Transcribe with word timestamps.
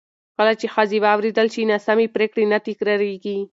کله 0.37 0.53
چې 0.59 0.67
ښځې 0.75 0.97
واورېدل 1.03 1.47
شي، 1.53 1.61
ناسمې 1.71 2.07
پرېکړې 2.15 2.45
نه 2.51 2.57
تکرارېږي. 2.67 3.37